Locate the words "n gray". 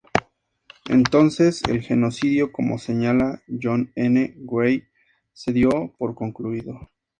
3.93-4.85